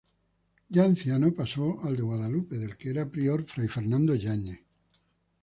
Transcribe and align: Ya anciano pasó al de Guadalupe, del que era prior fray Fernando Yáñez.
Ya 0.71 0.83
anciano 0.83 1.31
pasó 1.35 1.79
al 1.83 1.95
de 1.95 2.01
Guadalupe, 2.01 2.57
del 2.57 2.75
que 2.75 2.89
era 2.89 3.07
prior 3.11 3.43
fray 3.45 3.67
Fernando 3.67 4.15
Yáñez. 4.15 4.59